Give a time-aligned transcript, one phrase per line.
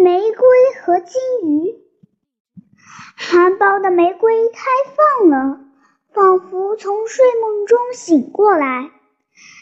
[0.00, 0.46] 玫瑰
[0.80, 1.74] 和金鱼。
[3.16, 4.60] 含苞的玫瑰开
[4.94, 5.58] 放了，
[6.14, 8.92] 仿佛从睡梦中醒过来。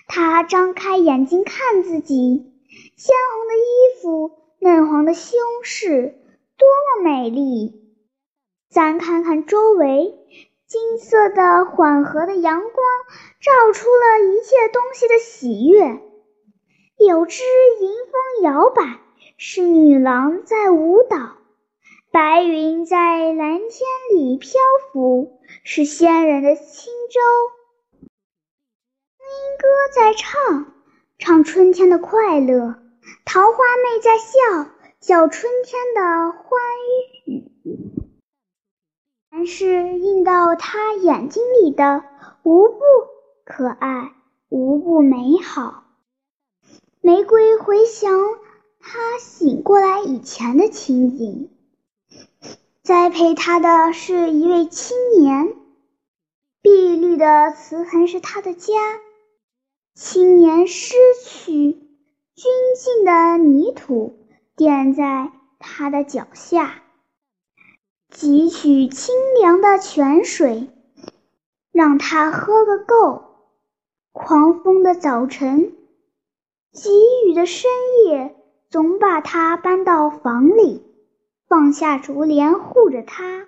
[0.06, 2.52] 它张开眼睛看自己，
[2.98, 6.14] 鲜红的衣服，嫩黄的胸饰，
[6.58, 7.96] 多么美丽！
[8.70, 10.18] 再看看周围，
[10.66, 12.72] 金色的缓和的阳光
[13.40, 15.98] 照出了一切东西的喜悦。
[16.98, 17.42] 有只
[17.80, 19.00] 迎风摇摆，
[19.38, 21.36] 是女郎在舞蹈；
[22.10, 24.52] 白云在蓝天里漂
[24.90, 27.20] 浮，是仙人的轻舟。
[28.00, 30.72] 莺歌在唱，
[31.18, 32.76] 唱春天的快乐；
[33.26, 36.58] 桃花妹在笑，笑春天的欢
[37.26, 37.44] 愉。
[39.30, 42.04] 凡是映到他眼睛里的，
[42.42, 42.80] 无不
[43.44, 44.14] 可爱，
[44.48, 45.82] 无不美好。
[47.02, 48.10] 玫瑰回想
[48.88, 51.50] 他醒过来以前的情景，
[52.84, 55.56] 栽培他的是一位青年，
[56.62, 58.74] 碧绿的瓷盆是他的家。
[59.96, 62.44] 青年失去均
[62.78, 64.20] 净的泥土，
[64.54, 66.80] 垫在他的脚下。
[68.14, 70.70] 汲取清凉的泉水，
[71.72, 73.24] 让他喝个够。
[74.12, 75.74] 狂风的早晨，
[76.70, 76.90] 急
[77.26, 77.68] 雨的深
[78.06, 78.35] 夜，
[78.76, 80.84] 总把他搬到房里，
[81.48, 83.46] 放下竹帘护着他。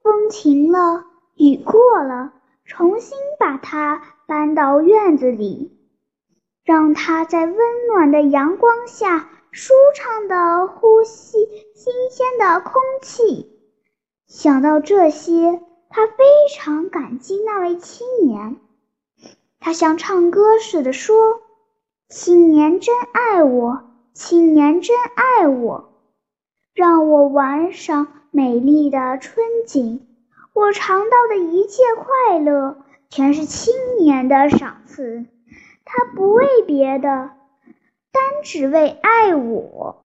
[0.00, 2.32] 风停了，雨过了，
[2.64, 5.76] 重新把他搬到院子里，
[6.64, 7.56] 让他在温
[7.88, 9.28] 暖的阳光下。
[9.50, 11.38] 舒畅的呼吸
[11.74, 13.50] 新鲜的空气，
[14.28, 18.60] 想到这些，他非常感激那位青年。
[19.58, 21.42] 他像唱歌似的说
[22.08, 25.92] ：“青年真爱我，青年真爱我，
[26.72, 30.06] 让我玩赏美丽的春景。
[30.52, 32.76] 我尝到的一切快乐，
[33.10, 35.26] 全是青年的赏赐。
[35.84, 37.32] 他不为别的。”
[38.12, 40.00] 单只为爱我，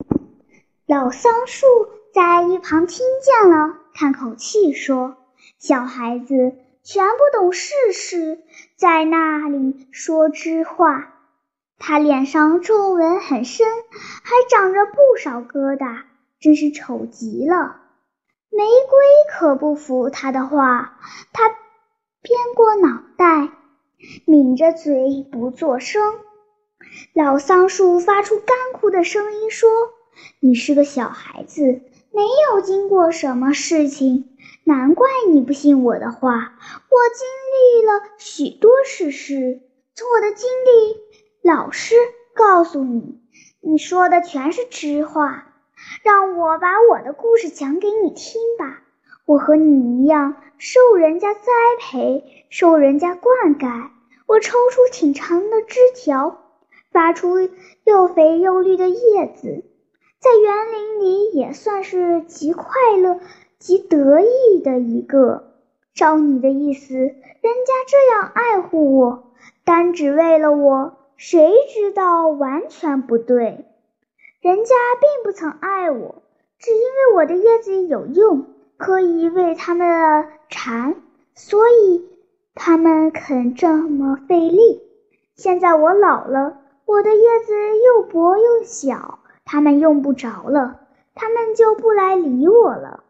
[0.87, 1.67] 老桑树
[2.11, 5.17] 在一旁听见了，叹口气说
[5.59, 8.39] ：“小孩子全不懂事事，
[8.75, 11.18] 在那里说知话。
[11.79, 13.65] 他脸上皱纹很深，
[14.23, 16.03] 还长着不少疙瘩，
[16.39, 17.77] 真是丑极了。”
[18.51, 18.97] 玫瑰
[19.31, 20.99] 可不服他的话，
[21.31, 23.49] 他偏过脑袋，
[24.25, 26.01] 抿着嘴不作声。
[27.13, 29.69] 老桑树发出干枯的声音说
[30.41, 31.61] ：“你是个小孩子，
[32.11, 36.29] 没有经过什么事情，难怪你不信我的话。
[36.29, 39.61] 我经历了许多世事，
[39.93, 40.97] 从我的经历，
[41.49, 41.95] 老师
[42.35, 43.19] 告诉你，
[43.59, 45.47] 你说的全是痴话。
[46.03, 48.81] 让我把我的故事讲给你听吧。
[49.25, 51.41] 我和你一样，受人家栽
[51.79, 53.89] 培，受人家灌溉。
[54.27, 56.39] 我抽出挺长的枝条。”
[56.93, 57.49] 发出
[57.83, 59.63] 又肥又绿的叶子，
[60.19, 62.65] 在园林里也算是极快
[63.01, 63.19] 乐、
[63.57, 65.53] 极得意的一个。
[65.95, 69.31] 照你的意思，人家这样爱护我，
[69.65, 73.65] 单只为了我，谁知道完全不对？
[74.39, 76.23] 人家并不曾爱我，
[76.57, 78.45] 只因为我的叶子有用，
[78.77, 80.95] 可以为他们的蝉，
[81.35, 82.07] 所以
[82.55, 84.81] 他们肯这么费力。
[85.35, 86.57] 现在我老了。
[86.85, 90.79] 我的叶子又薄又小，它们用不着了，
[91.15, 93.03] 它们就不来理我了。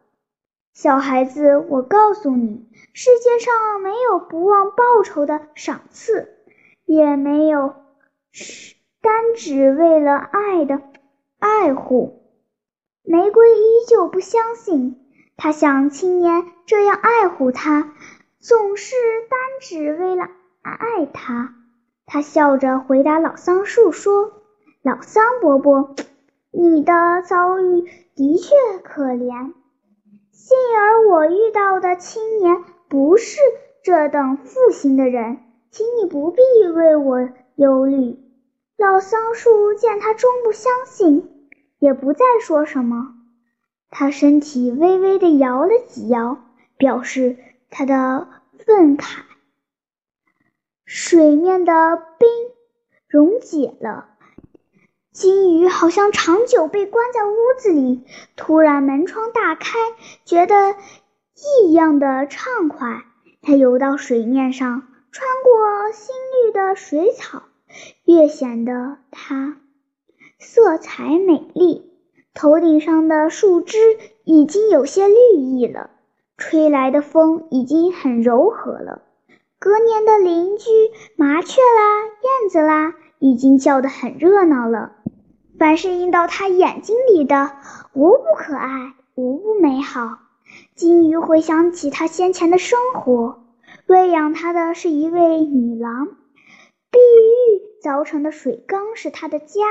[0.74, 6.28] 小孩子，我告诉你，世界上没有不忘报酬的赏赐，
[6.84, 7.74] 也没有
[9.00, 10.80] 单只为了爱的
[11.38, 12.22] 爱护。
[13.02, 15.00] 玫瑰依旧不相信，
[15.36, 17.92] 他想青年这样爱护他，
[18.38, 18.94] 总是
[19.28, 20.28] 单只为了
[20.62, 21.54] 爱他。
[22.06, 24.32] 他笑着回答老桑树说
[24.82, 25.94] ：“老桑伯伯，
[26.50, 27.82] 你的遭遇
[28.14, 29.52] 的确可怜。
[30.32, 33.38] 幸而我遇到的青年不是
[33.82, 35.38] 这等负心的人，
[35.70, 36.42] 请你不必
[36.74, 37.28] 为我
[37.60, 38.18] 忧虑。”
[38.78, 41.48] 老桑树见他终不相信，
[41.78, 43.14] 也不再说什么。
[43.90, 46.38] 他身体微微地摇了几摇，
[46.78, 47.36] 表示
[47.68, 48.28] 他的
[48.58, 49.18] 愤慨。
[50.86, 52.28] 水面的冰
[53.06, 54.08] 溶解了，
[55.12, 58.04] 金鱼好像长久被关在屋子里，
[58.36, 59.78] 突然门窗大开，
[60.24, 60.74] 觉得
[61.64, 63.04] 异样的畅快。
[63.42, 66.14] 它游到水面上，穿过新
[66.46, 67.42] 绿的水草，
[68.04, 69.56] 越显得它
[70.38, 71.86] 色彩美丽。
[72.32, 73.78] 头顶上的树枝
[74.24, 75.90] 已经有些绿意了，
[76.36, 79.02] 吹来的风已经很柔和了。
[79.58, 80.70] 隔年的邻居
[81.16, 84.92] 麻雀啦、燕子啦，已经叫得很热闹了。
[85.58, 87.50] 凡是映到他眼睛里的，
[87.92, 90.18] 无不可爱，无不美好。
[90.74, 93.42] 金鱼回想起他先前的生活，
[93.86, 96.08] 喂养他的是一位女郎，
[97.82, 99.62] 凿成的水缸是他的家。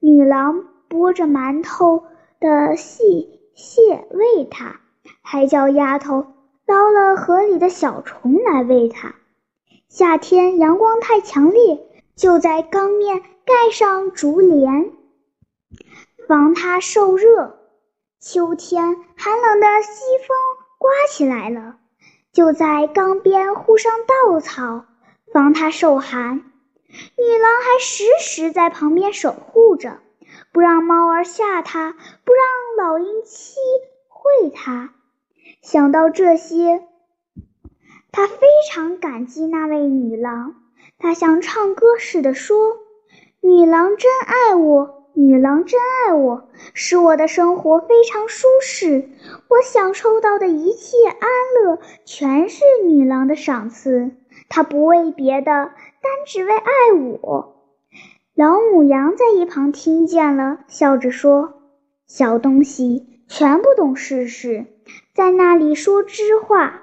[0.00, 2.04] 女郎剥着馒头
[2.40, 4.80] 的细屑喂他，
[5.22, 6.26] 还叫丫头
[6.66, 9.14] 捞了河里的小虫来喂他。
[9.88, 11.86] 夏天阳光太强烈，
[12.16, 14.90] 就在缸面盖上竹帘，
[16.26, 17.58] 防他受热。
[18.18, 20.36] 秋天寒冷的西风
[20.78, 21.76] 刮起来了，
[22.32, 24.84] 就在缸边糊上稻草，
[25.32, 26.51] 防它受寒。
[26.92, 29.98] 女郎还时时在旁边守护着，
[30.52, 31.92] 不让猫儿吓它，
[32.24, 33.56] 不让老鹰欺
[34.08, 34.94] 会它。
[35.62, 36.82] 想到这些，
[38.10, 40.54] 他非常感激那位女郎。
[40.98, 42.76] 他像唱歌似的说
[43.40, 49.10] ：“女郎真爱我。”女郎真爱我，使我的生活非常舒适。
[49.48, 51.28] 我享受到的一切安
[51.62, 54.12] 乐，全是女郎的赏赐。
[54.48, 55.72] 她不为别的，
[56.02, 57.56] 单只为爱我。
[58.34, 61.62] 老母羊在一旁听见了，笑着说
[62.08, 64.66] ：“小东西，全不懂事实，
[65.14, 66.82] 在那里说知话。”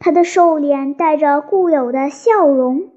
[0.00, 2.90] 他的瘦脸带着固有的笑容，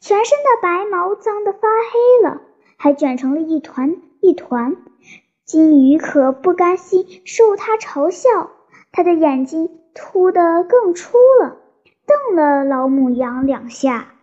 [0.00, 2.40] 全身的白毛脏得发黑了。
[2.80, 4.76] 还卷成了一团一团，
[5.44, 8.52] 金鱼可不甘心受他嘲笑，
[8.92, 11.56] 他的眼睛凸得更粗了，
[12.06, 14.14] 瞪了老母羊两下。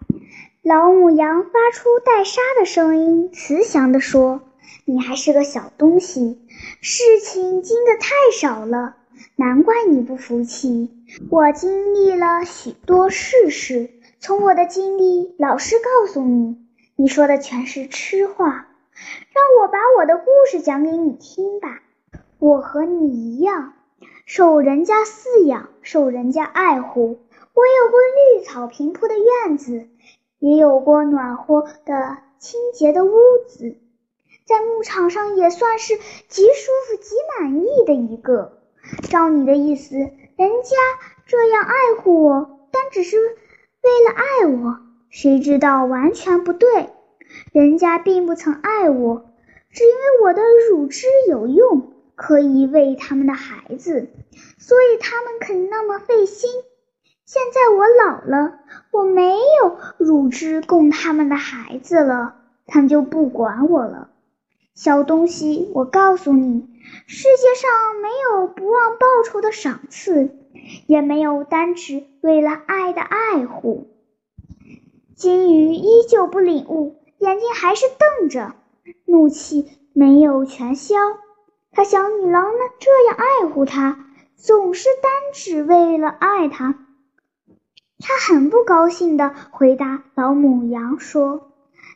[0.66, 4.42] 老母羊发出带沙的声音，慈祥地说
[4.84, 6.42] ：“你还是个小东西，
[6.82, 8.96] 事情经得太少了，
[9.36, 10.90] 难怪你不服气。
[11.30, 16.58] 我经历了许多事实，从我的经历，老实告诉你。”
[16.98, 18.48] 你说的全是痴话，
[19.36, 21.84] 让我把我的故事讲给你听吧。
[22.40, 23.74] 我和你一样，
[24.26, 27.20] 受人家饲养，受人家爱护。
[27.54, 28.00] 我有过
[28.40, 29.88] 绿草平铺的院子，
[30.45, 33.77] 也有过暖和的清洁的屋子，
[34.45, 35.97] 在牧场上也算是
[36.27, 38.62] 极舒服、极满意的一个。
[39.09, 40.77] 照你的意思，人家
[41.25, 44.77] 这样爱护我，但只是为了爱我。
[45.09, 46.89] 谁知道完全不对，
[47.51, 49.25] 人家并不曾爱我，
[49.71, 54.09] 只因为我的乳汁有用，可以喂他们的孩子，
[54.59, 56.51] 所以他们肯那么费心。
[57.25, 58.60] 现在我老了，
[58.92, 62.36] 我没有乳汁供他们的孩子了，
[62.68, 64.10] 他们就不管我了。
[64.75, 66.69] 小东西，我告诉你，
[67.07, 70.38] 世界上没有不忘报酬的赏赐，
[70.86, 73.88] 也没有单只为了爱的爱护。
[75.16, 78.54] 金鱼依旧不领悟，眼睛还是瞪着，
[79.06, 80.95] 怒气没有全消。
[81.71, 83.98] 他想，女郎呢这样爱护他，
[84.36, 86.85] 总是单只为了爱他。
[88.00, 91.51] 他很不高兴地回答老母羊说：“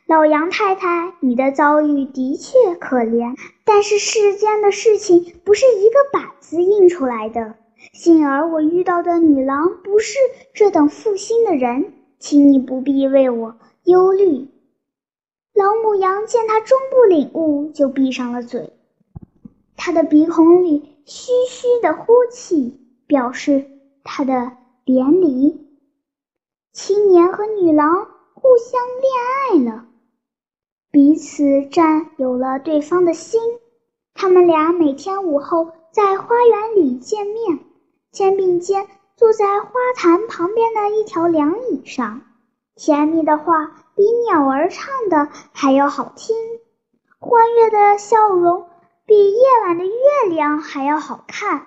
[0.06, 7.54] 老羊太太，你的遭遇的确可怜，但是世间的事情不是一个板子印出来的。
[7.92, 10.16] 幸而我遇到的女郎不是
[10.54, 14.46] 这等负心的人。”请你不必为我忧虑。
[15.54, 18.74] 老母羊见他终不领悟，就闭上了嘴。
[19.74, 23.64] 他的鼻孔里嘘嘘的呼气，表示
[24.04, 24.52] 他的
[24.84, 25.69] 别离。
[26.72, 29.86] 青年和女郎互相恋爱了，
[30.92, 33.40] 彼此占有了对方的心。
[34.14, 37.58] 他们俩每天午后在花园里见面，
[38.12, 38.86] 肩并肩。
[39.16, 42.22] 坐在花坛旁边的一条凉椅上，
[42.74, 46.34] 甜蜜的话比鸟儿唱的还要好听，
[47.18, 48.66] 欢悦的笑容
[49.04, 49.94] 比夜晚的月
[50.30, 51.66] 亮还要好看。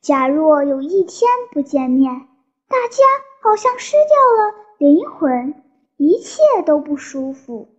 [0.00, 2.26] 假若有一天不见面，
[2.68, 3.04] 大家
[3.48, 5.54] 好像失掉了灵魂，
[5.96, 7.70] 一切都不舒服。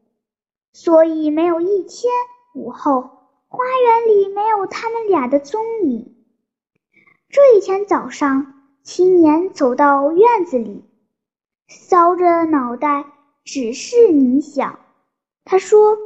[0.74, 2.12] 所以没有一天
[2.56, 3.02] 午后，
[3.48, 6.16] 花园里没有他们俩的踪影。
[7.30, 8.56] 这一天早上。
[8.82, 10.84] 青年走到院子里，
[11.70, 13.06] 搔着脑袋，
[13.44, 14.80] 只是冥想。
[15.46, 16.00] 他说：“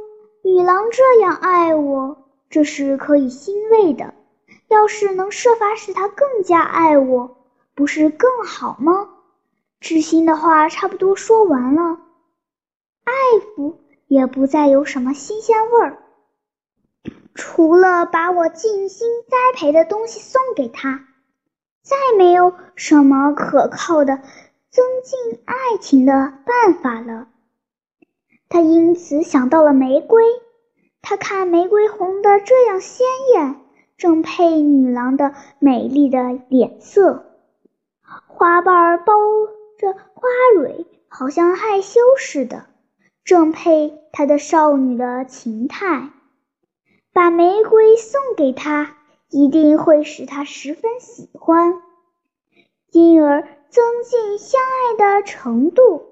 [0.44, 4.12] 女郎这样爱我，这是可以欣慰的。
[4.68, 7.38] 要是能设法使她更加爱我，
[7.74, 9.08] 不是更好吗？”
[9.84, 11.98] 知心的话差不多说完了，
[13.04, 13.74] 爱抚
[14.06, 15.98] 也不再有什么新鲜味儿。
[17.34, 21.04] 除了把我精心栽培的东西送给他，
[21.82, 24.22] 再没有什么可靠的
[24.70, 27.28] 增进爱情的办法了。
[28.48, 30.24] 他因此想到了玫瑰，
[31.02, 33.60] 他看玫瑰红的这样鲜艳，
[33.98, 37.26] 正配女郎的美丽的脸色。
[38.00, 39.12] 花瓣儿包
[39.84, 42.64] 着花蕊，好像害羞似的，
[43.22, 46.10] 正配她的少女的情态。
[47.12, 48.96] 把玫瑰送给她，
[49.28, 51.82] 一定会使她十分喜欢，
[52.90, 56.02] 因而增进相爱的程度。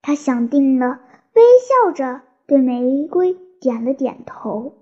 [0.00, 1.00] 他想定了，
[1.34, 4.74] 微笑着对玫瑰点了点头。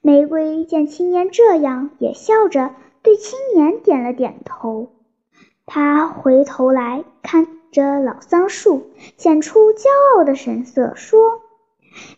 [0.00, 4.90] 玫瑰见青年这样，也笑着对青年点了点头。
[5.72, 9.84] 他回头来看着老桑树，显出骄
[10.16, 11.42] 傲的神色，说：“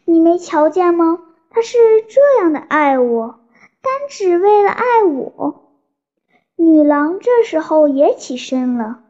[0.07, 1.19] 你没瞧见吗？
[1.51, 1.77] 他是
[2.09, 3.41] 这样的爱我，
[3.83, 5.69] 单只为了爱我。”
[6.57, 9.01] 女郎这时候也起身了，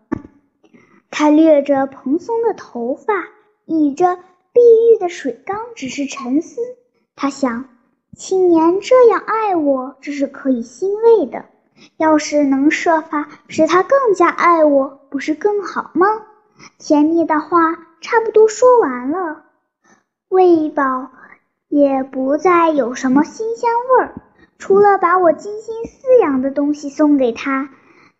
[1.08, 3.28] 她掠着蓬松的头发，
[3.64, 6.60] 倚着碧玉的水缸，只是沉思。
[7.14, 7.68] 她想，
[8.16, 11.44] 青年这样爱我，这是可以欣慰的。
[11.96, 16.06] 要是能设法使他更加爱我，不是更好吗？
[16.78, 19.42] 甜蜜的话差不多说完了，
[20.28, 21.10] 喂饱
[21.68, 24.14] 也不再有什么新鲜味儿。
[24.58, 27.70] 除了把我精心饲养的东西送给他，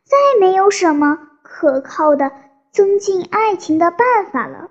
[0.05, 2.33] 再没有什么可靠的
[2.73, 4.69] 增进爱情的办法了。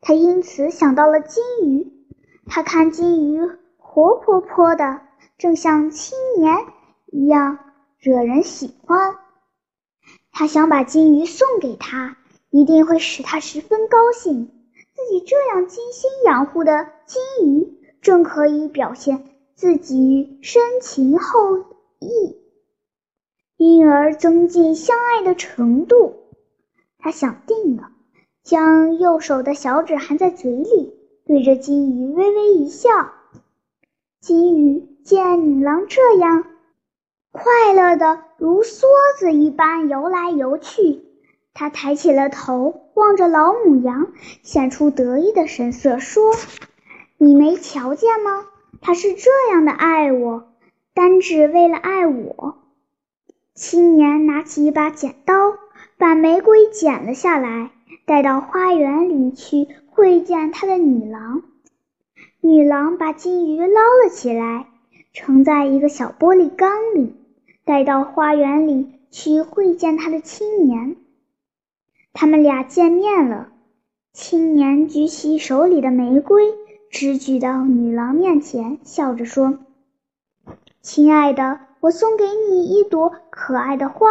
[0.00, 1.92] 他因此想到了金鱼。
[2.50, 5.00] 他看金鱼活泼泼的，
[5.36, 6.56] 正像青年
[7.12, 7.58] 一样。
[8.00, 9.16] 惹人喜欢，
[10.30, 12.16] 他想把金鱼送给他，
[12.50, 14.52] 一定会使他十分高兴。
[14.94, 19.24] 自己这样精心养护的金鱼，正可以表现
[19.56, 21.58] 自己深情厚
[21.98, 22.36] 谊，
[23.56, 26.14] 因而增进相爱的程度。
[26.98, 27.90] 他想定了，
[28.44, 30.94] 将右手的小指含在嘴里，
[31.26, 32.88] 对着金鱼微微一笑。
[34.20, 36.44] 金鱼见女郎这样。
[37.30, 38.86] 快乐的如梭
[39.18, 41.04] 子一般游来游去，
[41.52, 44.08] 他抬起了头，望着老母羊，
[44.42, 46.34] 显出得意的神色，说
[47.18, 48.46] ：“你没瞧见吗？
[48.80, 50.52] 他是这样的爱我，
[50.94, 52.56] 单只为了爱我。”
[53.54, 55.34] 青年拿起一把剪刀，
[55.98, 57.72] 把玫瑰剪了下来，
[58.06, 61.42] 带到花园里去会见他的女郎。
[62.40, 64.68] 女郎把金鱼捞了起来，
[65.18, 67.14] 盛在一个小玻璃缸里。
[67.64, 70.96] 带到花园里去会见他的青年。
[72.14, 73.50] 他们俩见面了。
[74.14, 76.54] 青年举起手里的玫瑰，
[76.90, 79.58] 直举到女郎面前，笑着说
[80.80, 84.08] ：“亲爱的，我送给你一朵可爱的花。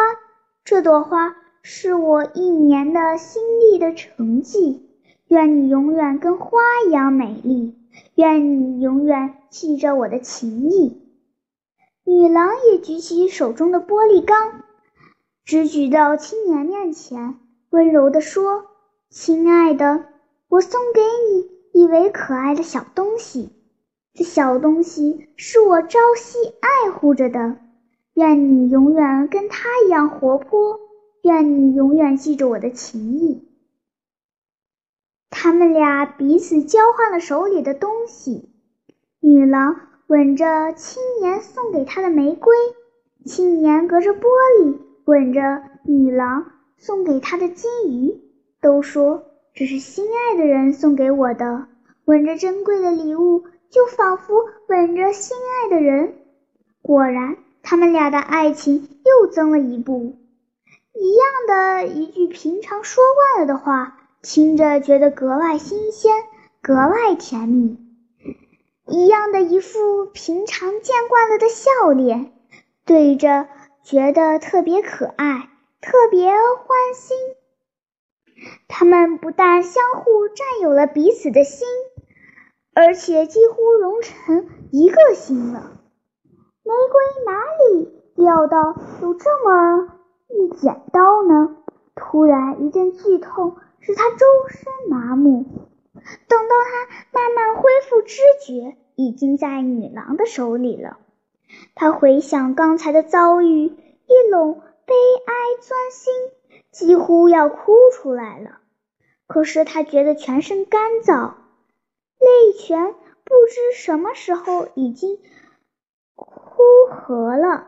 [0.64, 4.88] 这朵花是我一年的心力的成绩。
[5.30, 7.76] 愿你永远跟花一样美丽。
[8.16, 11.02] 愿你永远记着我的情谊。”
[12.06, 14.64] 女郎也举起手中的玻璃缸，
[15.44, 17.36] 直举到青年面前，
[17.70, 18.66] 温柔地说
[19.12, 20.06] ：“亲爱的，
[20.48, 23.50] 我送给你一位可爱的小东西。
[24.14, 27.58] 这小东西是我朝夕爱护着的。
[28.14, 30.80] 愿你永远跟它一样活泼，
[31.24, 33.44] 愿你永远记着我的情谊。”
[35.40, 38.50] 他们俩彼此交换了手里的东西。
[39.20, 39.82] 女郎。
[40.08, 42.56] 吻着青年送给她的玫瑰，
[43.26, 44.22] 青年隔着玻
[44.58, 46.46] 璃吻着女郎
[46.78, 48.22] 送给他的金鱼，
[48.62, 51.68] 都说这是心爱的人送给我的。
[52.06, 56.14] 吻着珍贵的礼物，就仿佛吻着心爱的人。
[56.82, 60.16] 果然，他们俩的爱情又增了一步。
[60.94, 66.12] 一样的一句平常说惯了的话，听着觉得格外新鲜，
[66.62, 67.78] 格外甜蜜。
[68.88, 72.32] 一样的一副平常见惯了的笑脸，
[72.86, 73.48] 对着
[73.84, 75.50] 觉得特别可爱，
[75.82, 77.18] 特别欢心。
[78.68, 81.68] 他们不但相互占有了彼此的心，
[82.74, 85.80] 而且几乎融成一个心了。
[86.64, 89.94] 玫瑰哪里料到有这么
[90.28, 91.58] 一剪刀呢？
[91.96, 95.46] 突然一阵剧痛使他周身麻木。
[96.28, 100.98] 等到他慢慢恢复知觉，已经在女郎的手里了。
[101.76, 104.94] 他回想刚才的遭遇，一拢悲
[105.26, 106.14] 哀钻心，
[106.72, 108.60] 几乎要哭出来了。
[109.28, 111.34] 可是他觉得全身干燥，
[112.20, 112.94] 泪泉
[113.24, 115.18] 不知什么时候已经
[116.16, 117.68] 枯涸了。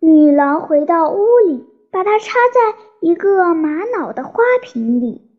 [0.00, 5.30] 女郎回到屋里，把它插在一个玛瑙的花瓶里。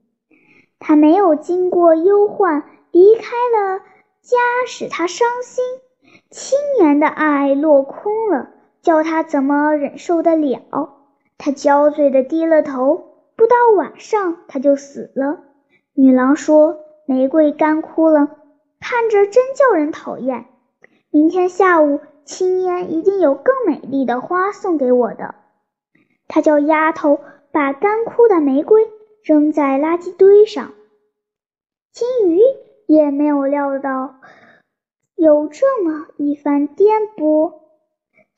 [0.79, 3.79] 她没有经过忧患，离开了
[4.21, 5.63] 家，使她伤心。
[6.29, 8.49] 青年的爱落空了，
[8.81, 10.97] 叫她怎么忍受得了？
[11.37, 13.07] 她焦醉的低了头。
[13.35, 15.39] 不到晚上，她就死了。
[15.93, 16.77] 女郎说
[17.07, 18.29] ：“玫瑰干枯了，
[18.79, 20.45] 看着真叫人讨厌。
[21.09, 25.35] 明天下午，青年一定有更美丽的花送给我的。”
[26.33, 27.19] 他叫丫头
[27.51, 28.87] 把干枯的玫瑰
[29.21, 30.71] 扔在垃圾堆上。
[31.91, 32.39] 金鱼
[32.87, 34.15] 也没有料到
[35.17, 37.51] 有这么一番颠簸，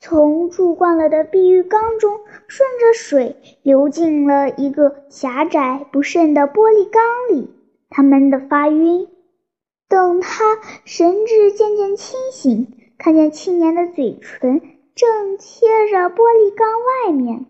[0.00, 7.54] 从住惯了的碧玉缸中顺着水流进了一个狭窄不甚的玻璃缸里。
[7.90, 9.06] 他闷得发晕。
[9.88, 12.66] 等他神志渐渐清醒，
[12.98, 14.60] 看见青年的嘴唇
[14.96, 16.66] 正贴着玻璃缸
[17.06, 17.46] 外面，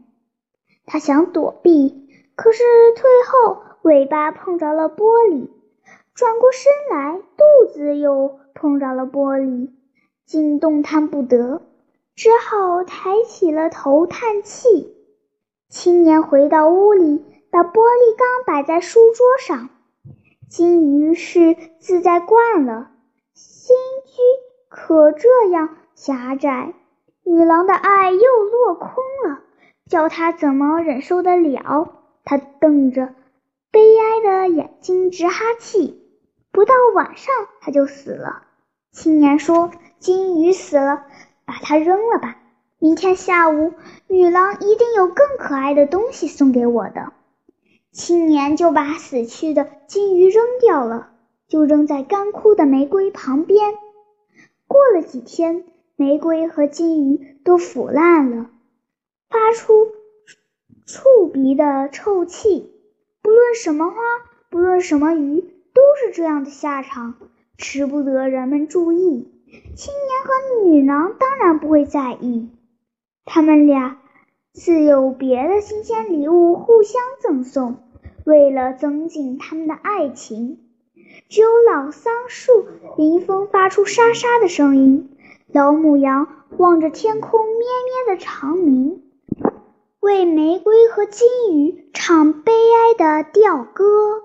[0.86, 2.62] 他想躲避，可是
[2.96, 5.48] 退后，尾巴碰着了玻璃；
[6.14, 9.70] 转过身来，肚子又碰着了玻璃，
[10.26, 11.62] 竟动弹不得，
[12.14, 14.94] 只好抬起了头叹气。
[15.68, 19.70] 青年回到屋里，把玻璃缸摆在书桌上。
[20.48, 22.90] 金鱼是自在惯了，
[23.32, 23.74] 新
[24.06, 24.22] 居
[24.68, 26.74] 可这样狭窄，
[27.24, 28.88] 女郎的爱又落空，
[29.90, 32.00] 叫他怎么忍受得了？
[32.24, 33.14] 他瞪着
[33.70, 36.00] 悲哀的眼睛直哈气。
[36.50, 38.44] 不到晚上，他就死了。
[38.92, 41.04] 青年说：“金鱼死了，
[41.44, 42.38] 把它扔了吧。
[42.78, 43.72] 明天下午，
[44.06, 47.12] 女郎一定有更可爱的东西送给我的。”
[47.90, 51.10] 青年就把死去的金鱼扔掉了，
[51.48, 53.74] 就扔在干枯的玫瑰旁边。
[54.66, 55.64] 过了几天，
[55.96, 58.46] 玫瑰和金鱼都腐烂了，
[59.34, 59.88] 发出
[60.86, 62.70] 触鼻的臭气。
[63.20, 63.96] 不论什么花，
[64.48, 67.14] 不论什么鱼，都是这样的下场，
[67.58, 69.28] 吃不得人们注意。
[69.74, 72.48] 青年和女郎当然不会在意，
[73.24, 73.98] 他们俩
[74.52, 77.78] 自有别的新鲜礼物互相赠送。
[78.24, 80.60] 为了增进他们的爱情，
[81.28, 82.66] 只有老桑树
[82.98, 85.10] 迎风发出沙沙的声音，
[85.52, 89.02] 老母羊望着天空咩咩的长鸣，
[90.04, 94.22] 为玫瑰和金鱼唱悲哀的调歌。